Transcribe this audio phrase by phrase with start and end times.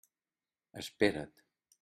[0.83, 1.29] Espera't.